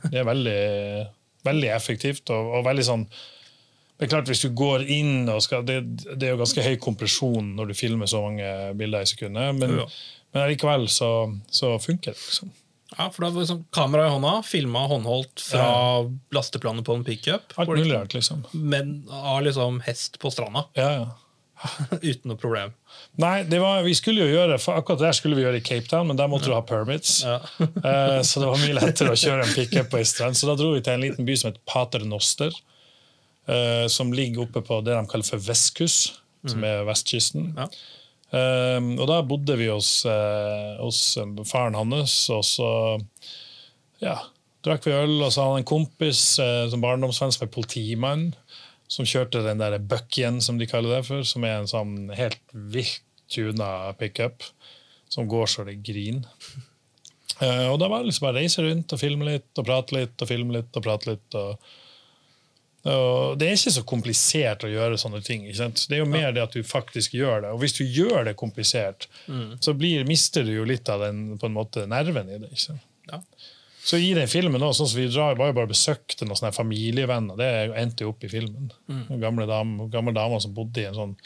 [0.10, 1.08] det er veldig,
[1.46, 3.08] veldig effektivt og, og veldig sånn
[4.04, 5.78] det er klart Hvis du går inn og skal Det,
[6.20, 9.78] det er jo ganske høy kompresjon når du filmer så mange bilder i sekundet, men,
[9.80, 9.88] Ja.
[10.36, 11.10] men likevel så,
[11.48, 12.20] så funker det.
[12.20, 12.52] liksom.
[12.98, 15.66] Ja, for da var sånn kamera i hånda, filma håndholdt fra
[16.36, 17.56] lasteplanet på en pickup.
[17.58, 18.44] Alt mulig rart, liksom.
[18.54, 20.68] Men av liksom hest på stranda.
[20.78, 21.08] Ja, ja.
[22.04, 22.74] Uten noe problem.
[23.22, 26.10] Nei, det var, vi skulle jo gjøre, akkurat det skulle vi gjøre i Cape Town,
[26.12, 27.22] men der måtte du ha permits.
[27.26, 27.40] Ja.
[27.64, 30.38] uh, så det var mye lettere å kjøre en pickup på ei strand.
[30.38, 32.54] Så da dro vi til en liten by som heter Pater Noster,
[33.48, 37.54] eh, som ligger oppe på det de kaller for Vestkust, som er vestkysten.
[37.58, 37.70] Ja.
[38.34, 41.14] Um, og da bodde vi hos, uh, hos
[41.46, 42.70] faren hans, og så
[44.02, 44.16] ja,
[44.66, 48.26] drakk vi øl, og så hadde han en kompis uh, som barndomsvenn som er politimann,
[48.90, 52.42] som kjørte den der Buckyen, som de kaller det for, som er en sånn helt
[52.52, 54.44] vilt tuna pickup
[55.10, 56.26] som går så det griner.
[57.38, 59.96] Uh, og da var det liksom bare å reise rundt og filme litt og prate
[59.96, 61.38] litt og filme litt og prate litt.
[61.38, 61.62] og
[62.84, 65.46] og Det er ikke så komplisert å gjøre sånne ting.
[65.48, 65.86] Ikke sant?
[65.88, 67.52] Det er jo mer det at du faktisk gjør det.
[67.56, 69.08] Og hvis du gjør det komplisert,
[69.64, 72.52] så blir, mister du jo litt av den på en måte, nerven i det.
[72.52, 72.90] Ikke sant?
[73.08, 73.22] Ja.
[73.84, 77.40] Så i den filmen også, sånn vi drar, var jo bare besøkte noen sånne familievenner.
[77.40, 78.70] Det endte jo opp i filmen.
[79.10, 81.18] Noen Gamle, dame, gamle damer som bodde i en sånn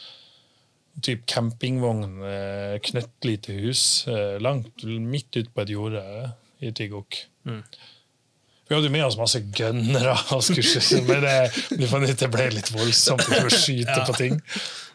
[1.06, 6.02] typ campingvogn, eh, knøttlite hus, eh, langt midt ute på et jorde
[6.62, 7.20] i Tigok.
[8.68, 10.18] Vi hadde jo med oss masse gønnere,
[11.08, 11.38] men det,
[11.78, 14.42] vi fant ut det ble litt voldsomt å skyte på ting.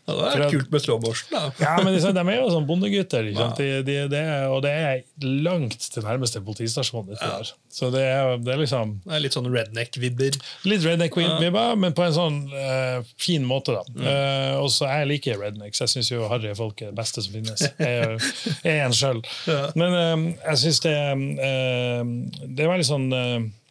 [0.02, 1.50] Ja, det er at- kult med slåborsten, da.
[1.62, 3.60] Ja, men de, de er jo sånn bondegutter, sant?
[3.60, 7.12] De, de, det er- og det er langt til nærmeste politistasjon.
[7.20, 7.36] Ja.
[7.70, 10.40] Så det er, det er liksom Det er litt sånn redneck-vibber.
[10.66, 13.78] litt redneck-vibber, men på en sånn uh, fin måte.
[13.78, 13.86] da.
[13.94, 14.02] Mm.
[14.02, 15.84] Uh, og så Jeg liker rednecks.
[15.86, 17.62] Jeg syns jo harry folk er det beste som finnes.
[17.78, 18.18] Jeg
[18.66, 19.22] jeg er en sjøl.
[19.46, 19.70] Ja.
[19.78, 20.98] Men eh, jeg syns det,
[21.38, 23.06] det er veldig sånn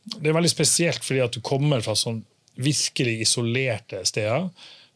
[0.05, 2.23] Det er veldig spesielt fordi at du kommer fra sånn
[2.61, 4.49] virkelig isolerte steder.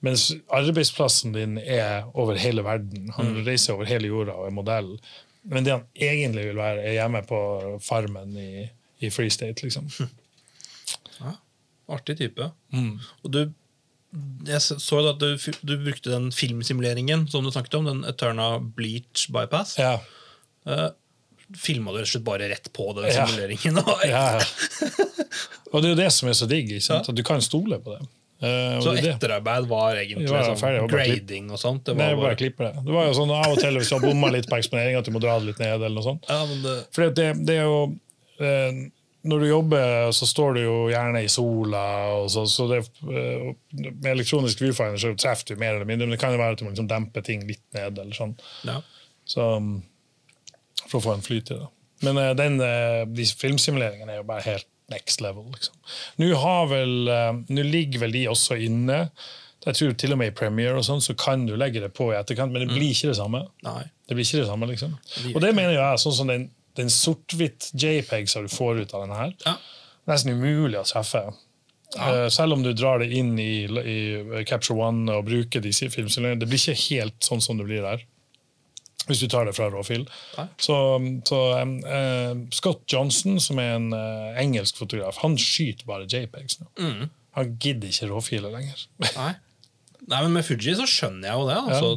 [0.06, 3.10] Mens arbeidsplassen din er over hele verden.
[3.16, 3.46] Han Mm.
[3.46, 4.90] reiser over hele jorda og er modell.
[5.46, 7.40] Men det han egentlig vil være, er hjemme på
[7.82, 8.70] farmen i,
[9.02, 9.62] i Free State.
[9.64, 9.88] liksom.
[11.20, 11.36] Ja,
[11.90, 12.52] Artig type.
[12.74, 13.00] Mm.
[13.24, 13.54] Og du
[14.48, 15.36] jeg så at du,
[15.68, 19.78] du brukte den filmsimuleringen som du snakket om, den Eterna Bleach Bypass.
[19.78, 20.00] Ja,
[20.66, 20.90] Uh,
[21.54, 23.82] Filma du rett og slett bare rett på den simuleringen?
[24.10, 24.42] ja, ja.
[25.72, 26.72] Og det er jo det som er så digg.
[26.94, 28.06] At du kan stole på det.
[28.44, 31.86] Uh, Så det, er etterarbeid var egentlig var sånn ferdig, var grading og sånt?
[31.88, 32.84] Det var Nei, bare klippe det.
[32.84, 35.08] Det var jo sånn av og til hvis du har bomma litt på eksponering, at
[35.08, 35.78] du må dra det litt ned.
[35.78, 36.28] eller noe sånt.
[36.28, 37.80] ja, men det, Fordi det, det er jo
[38.44, 38.82] eh,
[39.32, 41.86] Når du jobber, så står du jo gjerne i sola.
[42.20, 43.48] og så, så det, eh,
[43.80, 46.62] Med elektronisk viewfinder så treffer du mer eller mindre, men det kan jo være at
[46.62, 48.04] du må liksom dempe ting litt ned.
[48.04, 48.36] eller sånn.
[48.68, 48.82] ja.
[49.26, 49.80] Så, um,
[50.90, 51.68] for å få en flyt i det.
[52.06, 55.48] Men eh, den, eh, de filmsimuleringene er jo bare helt next level.
[55.54, 55.74] Liksom.
[56.22, 59.00] Nå, har vel, eh, nå ligger vel de også inne.
[59.66, 62.12] Jeg tror til og med i Premiere og sånn, så kan du legge det på
[62.12, 63.46] i etterkant, men det blir ikke det samme.
[63.66, 63.82] Nei.
[64.06, 64.92] Det blir ikke det samme, liksom.
[65.34, 66.44] Og det mener jeg, sånn som den,
[66.78, 69.56] den sort-hvitt JPEG som du får ut av denne her, Ja.
[70.12, 71.24] nesten umulig å treffe.
[71.96, 76.44] Eh, selv om du drar det inn i, i Capture One og bruker disse filmsimuleringene,
[76.44, 78.04] det blir ikke helt sånn som det blir der.
[79.06, 80.08] Hvis du tar det fra råfil.
[80.38, 80.48] Nei.
[80.58, 80.76] Så,
[81.30, 86.60] så um, uh, Scott Johnson, som er en uh, engelsk fotograf, han skyter bare JPEGs
[86.64, 86.72] nå.
[86.82, 87.04] Mm.
[87.38, 88.88] Han gidder ikke råfiler lenger.
[89.20, 89.34] Nei.
[90.06, 91.56] Nei, men med Fuji så skjønner jeg jo det.
[91.58, 91.88] Altså.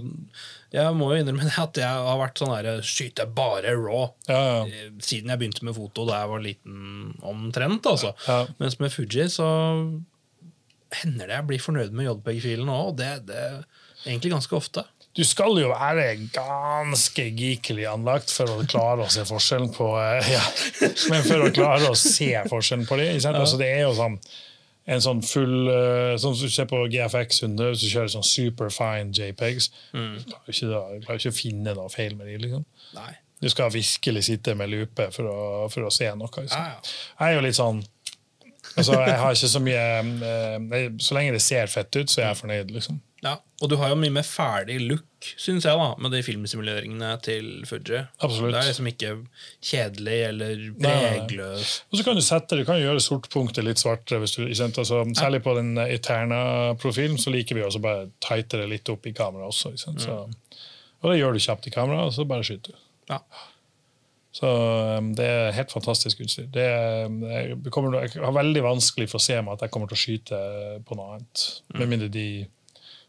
[0.73, 4.07] Jeg må jo innrømme at jeg har vært sånn der skyter bare raw.
[4.29, 4.63] Ja, ja.
[4.65, 6.79] Eh, Siden jeg begynte med foto da jeg var liten
[7.25, 7.89] omtrent.
[7.89, 8.15] altså.
[8.29, 8.43] Ja.
[8.61, 9.49] Mens med Fuji så
[11.03, 13.59] hender det jeg blir fornøyd med JPEG-filen òg, og det, det er
[14.07, 14.87] egentlig ganske ofte.
[15.19, 20.29] Du skal jo være ganske geekelig anlagt for å klare å se forskjellen på eh,
[20.37, 20.45] ja.
[21.11, 23.09] Men for å klare å se forskjellen på det.
[23.17, 23.33] Ja.
[23.35, 24.21] Altså, det er jo sånn
[24.89, 28.27] en sånn full eh, Sånn som du ser på GFX 100, hvis du kjører sånn
[28.27, 29.73] superfine JPEGs.
[29.93, 29.99] Du
[30.31, 32.65] klarer ikke, du klarer ikke å finne noe feil med de, liksom.
[32.97, 33.13] Nei.
[33.39, 36.31] Du skal virkelig sitte med lupe for å, for å se noe.
[36.31, 36.59] Liksom.
[36.59, 36.97] Ja, ja.
[37.21, 37.83] Jeg er jo litt sånn
[38.75, 39.85] altså, Jeg har ikke så mye
[40.31, 43.03] eh, Så lenge det ser fett ut, så er jeg fornøyd, liksom.
[43.25, 47.09] Ja, Og du har jo mye mer ferdig look, syns jeg, da, med de filmsimuleringene
[47.27, 48.01] til Fuji.
[48.23, 48.53] Absolutt.
[48.55, 49.11] Det er liksom ikke
[49.71, 51.83] kjedelig eller pregløst.
[51.91, 54.21] Og så kan du sette, du kan gjøre sortpunktet litt svartere.
[54.23, 58.89] Hvis du, altså, særlig på den Eterna-profilen så liker vi også bare tighte det litt
[58.95, 59.75] opp i kamera også.
[59.79, 60.19] Så,
[61.01, 62.85] og det gjør du kjapt i kamera, og så bare skyter du.
[63.11, 63.23] Ja.
[64.39, 64.47] Så
[65.01, 66.47] um, det er helt fantastisk utstyr.
[66.55, 69.91] Det, er- jeg, kommer, jeg har veldig vanskelig for å se meg at jeg kommer
[69.91, 70.41] til å skyte
[70.87, 71.47] på noe annet.
[71.75, 72.27] Med mindre de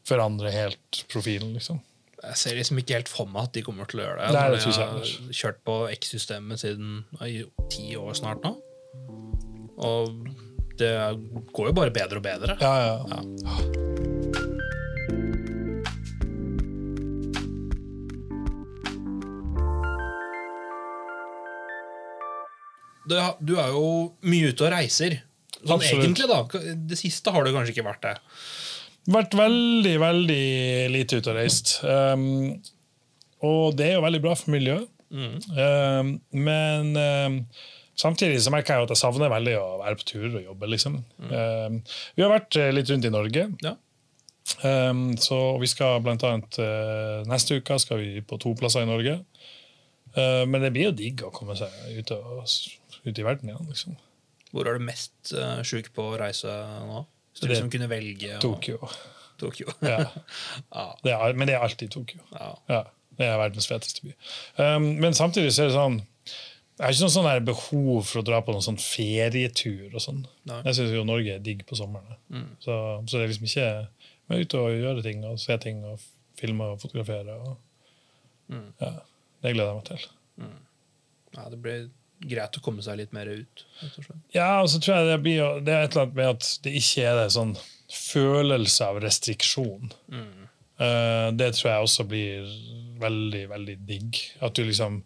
[0.09, 1.81] forandrer helt profilen, liksom.
[2.19, 4.31] Jeg ser liksom ikke helt for meg at de kommer til å gjøre det.
[4.35, 8.57] Nei, det jeg har kjørt på X-systemet siden i ti år snart nå.
[9.79, 10.27] Og
[10.79, 10.91] det
[11.55, 12.57] går jo bare bedre og bedre.
[12.59, 13.23] Ja, ja.
[23.09, 23.85] Du, du er jo
[24.27, 25.21] mye ute og reiser.
[25.59, 26.03] Sånn Absolutt.
[26.03, 26.75] egentlig, da.
[26.91, 28.17] Det siste har du kanskje ikke vært det.
[29.09, 30.45] Vært veldig, veldig
[30.93, 31.79] lite ute og reist.
[31.81, 32.59] Um,
[33.45, 34.89] og det er jo veldig bra for miljøet.
[35.09, 37.37] Um, men um,
[37.97, 40.69] samtidig så merker jeg at jeg savner veldig å være på tur og jobbe.
[40.75, 40.99] liksom.
[41.25, 41.79] Um,
[42.15, 43.47] vi har vært eh, litt rundt i Norge.
[43.65, 43.75] Ja.
[44.65, 48.89] Um, så vi skal blant annet uh, Neste uke skal vi på to plasser i
[48.89, 49.19] Norge.
[50.15, 52.45] Uh, men det blir jo digg å komme seg ut, og,
[53.05, 53.69] ut i verden igjen.
[53.69, 53.97] liksom.
[54.49, 56.53] Hvor er du mest uh, sjuk på å reise
[56.89, 57.03] nå?
[57.39, 58.77] Hvis du Det- liksom kunne velge og- Tokyo.
[59.39, 59.67] Tokyo.
[59.81, 59.97] Ja.
[60.75, 60.85] ja.
[61.03, 62.19] Det er, men det er alltid Tokyo.
[62.35, 62.49] ja.
[62.69, 62.83] Ja,
[63.17, 64.13] det er verdens feteste by.
[64.59, 65.99] Um, men samtidig så er det sånn
[66.79, 69.93] Jeg har ikke noe sånn behov for å dra på noen sånn ferietur.
[69.95, 70.25] og sånn.
[70.47, 72.15] Jeg syns jo Norge er digg på sommeren.
[72.63, 73.87] Så, så det er liksom ikke
[74.29, 75.99] Vi er ute og gjør ting og se ting og
[76.39, 77.35] filme og fotografere.
[77.35, 77.57] Og,
[78.79, 78.91] ja,
[79.43, 80.07] det gleder jeg meg til.
[81.35, 81.89] ja, det blir
[82.19, 83.65] greit å komme seg litt mer ut.
[84.35, 86.75] Ja, og så tror jeg det, blir, det er et eller annet med at det
[86.79, 87.55] ikke er det sånn
[87.89, 89.93] følelse av restriksjon.
[90.79, 92.51] Eh, det tror jeg også blir
[93.01, 94.21] veldig, veldig digg.
[94.45, 95.01] At du liksom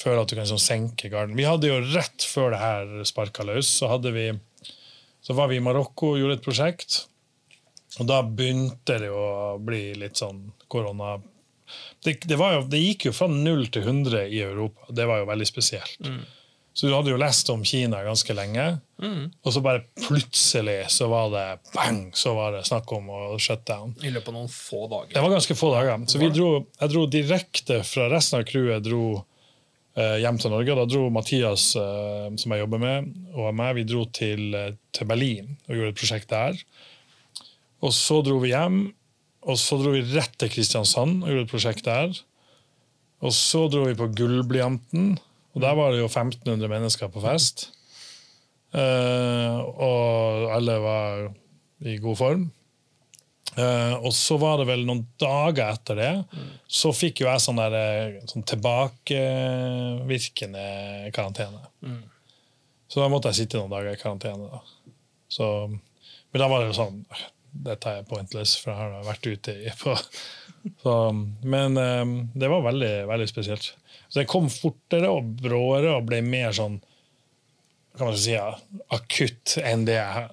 [0.00, 1.36] føler at du kan liksom senke garden.
[1.36, 4.28] Vi hadde jo rett før det her sparka løs, så, hadde vi,
[5.24, 7.04] så var vi i Marokko og gjorde et prosjekt.
[7.98, 11.18] Og da begynte det å bli litt sånn korona
[12.02, 14.88] det, det, jo, det, gikk jo fra null til 100 i Europa.
[14.94, 16.00] Det var jo veldig spesielt.
[16.02, 16.22] Mm.
[16.72, 18.66] Så du hadde jo lest om Kina ganske lenge,
[19.02, 19.22] mm.
[19.42, 23.64] og så bare plutselig så var det bang, så var det snakk om å shut
[23.68, 23.96] down.
[24.06, 25.10] I løpet av noen få dager.
[25.16, 26.06] Det var ganske få dager.
[26.10, 29.02] Så vi dro, jeg dro direkte fra resten av crewet dro
[29.98, 30.78] eh, hjem til Norge.
[30.78, 35.10] Da dro Mathias, eh, som jeg jobber med, og meg, vi dro til, eh, til
[35.10, 36.62] Berlin og gjorde et prosjekt der.
[37.82, 38.82] Og så dro vi hjem,
[39.48, 42.14] og så dro vi rett til Kristiansand og gjorde et prosjekt der.
[43.24, 45.18] Og så dro vi på Gullblyanten,
[45.54, 47.56] og der var det jo 1500 mennesker på fest.
[48.70, 51.30] Uh, og alle var
[51.82, 52.44] i god form.
[53.58, 56.50] Uh, og så var det vel noen dager etter det, mm.
[56.70, 61.58] så fikk jo jeg sånn, der, eh, sånn tilbakevirkende karantene.
[61.82, 62.04] Mm.
[62.90, 64.46] Så da måtte jeg sitte noen dager i karantene.
[64.46, 64.58] Da.
[65.30, 66.98] Så, men da var det jo sånn
[67.50, 69.90] dette er pointless, for jeg har vært ute i på
[70.84, 71.10] så,
[71.42, 73.66] Men um, det var veldig, veldig spesielt.
[74.10, 76.80] Så jeg kom fortere og bråere og ble mer sånn
[77.96, 78.54] kan man si, ja,
[78.94, 80.28] akutt enn det jeg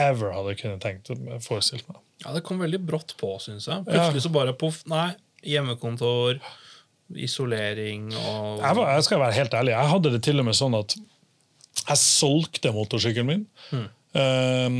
[0.00, 1.10] ever hadde kunnet tenkt
[1.44, 2.00] forestilt meg.
[2.24, 3.84] Ja, det kom veldig brått på, syns jeg.
[3.86, 5.10] Plutselig så bare poff, nei,
[5.46, 6.40] hjemmekontor,
[7.12, 10.56] isolering og jeg, var, jeg, skal være helt ærlig, jeg hadde det til og med
[10.56, 10.94] sånn at
[11.82, 13.48] jeg solgte motorsykkelen min.
[13.72, 13.88] mm.
[14.12, 14.78] Um,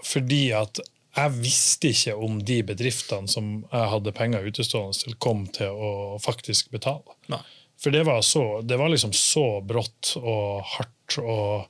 [0.00, 0.78] fordi at
[1.16, 5.90] jeg visste ikke om de bedriftene som jeg hadde penger utestående til, kom til å
[6.22, 7.16] faktisk betale.
[7.32, 7.42] Nei.
[7.82, 11.18] For det var, så, det var liksom så brått og hardt.
[11.18, 11.66] og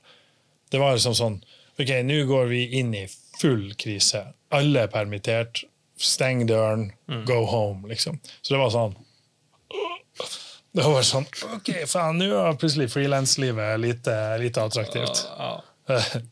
[0.71, 1.37] Det var liksom sånn
[1.79, 3.05] OK, nå går vi inn i
[3.39, 4.25] full krise.
[4.53, 5.63] Alle er permittert.
[6.01, 7.23] Steng døren, mm.
[7.29, 8.19] go home, liksom.
[8.41, 8.95] Så det var sånn
[10.71, 15.25] Det var sånn OK, faen, nå er plutselig frilanslivet lite, lite attraktivt.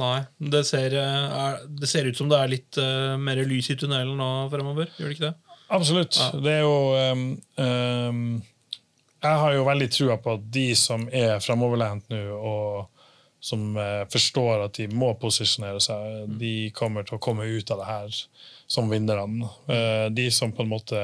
[0.00, 0.24] Nei.
[0.38, 3.76] Det ser, eh, er, det ser, ut som det er litt uh, mer lys i
[3.78, 4.90] tunnelen nå fremover?
[4.98, 5.43] Gjør det ikke det?
[5.74, 6.18] Absolutt.
[6.18, 6.40] Ja.
[6.40, 7.22] Det er jo um,
[7.56, 8.42] um,
[9.24, 13.06] Jeg har jo veldig trua på at de som er framoverlent nå, og
[13.44, 16.36] som uh, forstår at de må posisjonere seg, mm.
[16.40, 18.20] de kommer til å komme ut av det her
[18.70, 19.50] som vinnerne.
[19.68, 21.00] Uh, de som på en måte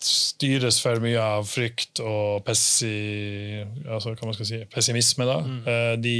[0.00, 6.00] styres for mye av frykt og pessi, altså, si, pessimisme, da, mm.
[6.00, 6.16] de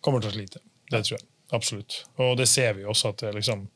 [0.00, 0.62] kommer til å slite.
[0.88, 1.26] Det tror jeg.
[1.52, 1.98] Absolutt.
[2.16, 3.66] Og det ser vi også at det liksom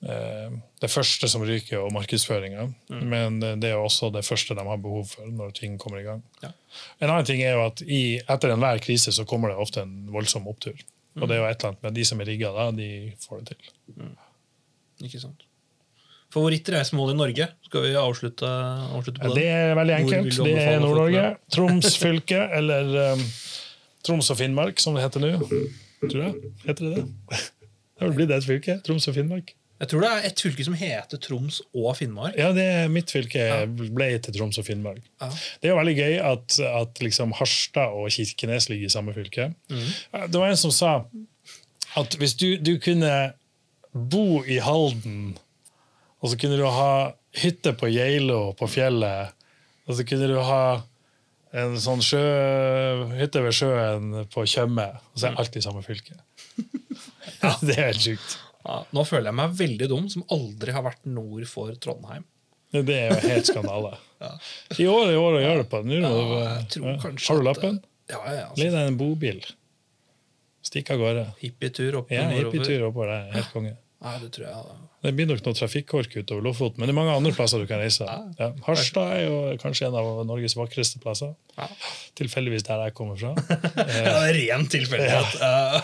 [0.00, 2.62] det første som ryker, er markedsføringa.
[2.88, 3.02] Mm.
[3.10, 6.22] Men det er også det første de har behov for når ting kommer i gang.
[6.40, 6.54] Ja.
[7.02, 10.08] En annen ting er jo at i, etter enhver krise så kommer det ofte en
[10.14, 10.78] voldsom opptur.
[11.14, 11.22] Mm.
[11.22, 12.90] Og det er jo et eller annet med de som er rigga da, de
[13.26, 13.70] får det til.
[13.98, 14.16] Mm.
[15.08, 15.46] Ikke sant.
[16.30, 17.46] Favorittreisemål i Norge?
[17.66, 18.48] Skal vi avslutte,
[18.94, 19.46] avslutte på ja, det?
[19.50, 20.42] er veldig enkelt.
[20.46, 21.24] Det er Nord-Norge.
[21.54, 23.24] Troms fylke eller um,
[24.06, 25.32] Troms og Finnmark, som det heter nå.
[26.04, 26.52] Tror jeg.
[26.68, 27.08] Heter det det?
[28.00, 28.74] Det vel blitt et fylke.
[28.80, 29.50] Troms og Finnmark.
[29.80, 32.34] Jeg tror det er et fylke som heter Troms og Finnmark.
[32.36, 33.60] Ja, det er mitt fylke ja.
[33.64, 35.00] ble til Troms og Finnmark.
[35.22, 35.30] Ja.
[35.32, 39.48] Det er jo veldig gøy at, at liksom Harstad og Kirkenes ligger i samme fylke.
[39.72, 39.86] Mm.
[40.34, 40.92] Det var en som sa
[41.96, 43.32] at hvis du, du, kunne
[43.92, 45.38] bo i Halden,
[46.20, 49.32] og så kunne du ha hytte på Geilo på fjellet,
[49.88, 50.62] og så kunne du ha
[51.56, 52.20] en sånn sjø,
[53.16, 56.20] hytte ved sjøen på Tjøme, og så er alt i samme fylke.
[57.40, 57.56] ja.
[57.64, 58.38] Det er helt sjukt.
[58.66, 62.26] Ja, nå føler jeg meg veldig dum, som aldri har vært nord for Trondheim.
[62.70, 63.94] Det er jo helt skandale.
[64.22, 64.34] ja.
[64.78, 65.80] I år i år å gjøre det på.
[65.88, 67.80] Nå, ja, har du lappen?
[68.10, 68.60] Ja, ja, altså.
[68.60, 69.40] Litt deg en bobil.
[70.66, 71.24] Stikk av gårde.
[71.40, 72.20] Hippietur oppover.
[72.20, 73.10] Ja, hippietur oppover.
[73.14, 73.74] Det er helt konge.
[74.00, 74.78] Ja, det tror jeg.
[75.00, 77.80] Det blir nok noe trafikkork utover Lofoten, men det er mange andre plasser du kan
[77.80, 78.04] reise.
[78.36, 78.50] Ja.
[78.66, 81.30] Harstad er jo kanskje en av Norges vakreste plasser.
[81.56, 81.68] Ja.
[82.20, 83.32] Tilfeldigvis der jeg kommer fra.
[83.96, 85.38] ja, ren tilfeldighet.
[85.40, 85.80] Ja.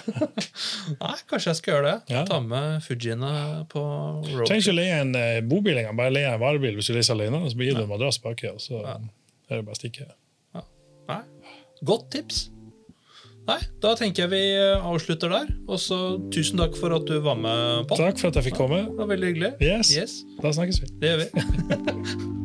[1.00, 2.18] Nei, kanskje jeg skal gjøre det.
[2.28, 3.32] Ta med Fujiene
[3.72, 4.44] på road.
[4.50, 7.40] Trenger ikke leie en uh, bobil engang, bare leie en varebil hvis du reiser alene.
[7.48, 9.00] Så gir du en madrass baki, og så er
[9.56, 10.10] det bare å stikke.
[11.08, 11.22] Nei.
[11.86, 12.46] Godt tips.
[13.46, 15.50] Nei, da tenker jeg vi eh, avslutter der.
[15.70, 15.98] Og så
[16.34, 18.02] tusen takk for at du var med, Pål.
[18.08, 18.84] Takk for at jeg fikk komme.
[18.88, 19.52] Det var veldig hyggelig.
[19.62, 19.92] Yes.
[19.94, 20.22] yes.
[20.42, 20.90] Da snakkes vi.
[21.02, 22.32] Det gjør vi.